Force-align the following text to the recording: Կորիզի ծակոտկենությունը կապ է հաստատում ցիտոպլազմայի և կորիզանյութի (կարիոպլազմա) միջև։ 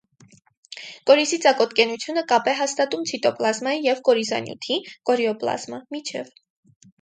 Կորիզի 1.09 1.37
ծակոտկենությունը 1.43 2.23
կապ 2.31 2.49
է 2.53 2.55
հաստատում 2.61 3.03
ցիտոպլազմայի 3.11 3.85
և 3.89 4.01
կորիզանյութի 4.09 4.79
(կարիոպլազմա) 5.11 5.83
միջև։ 5.99 6.35